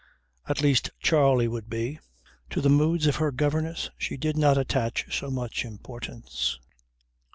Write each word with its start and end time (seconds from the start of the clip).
At 0.49 0.63
least 0.63 0.89
Charley 0.99 1.47
would 1.47 1.69
be. 1.69 1.99
To 2.49 2.59
the 2.59 2.71
moods 2.71 3.05
of 3.05 3.17
her 3.17 3.31
governess 3.31 3.91
she 3.99 4.17
did 4.17 4.35
not 4.35 4.57
attach 4.57 5.15
so 5.15 5.29
much 5.29 5.63
importance. 5.63 6.57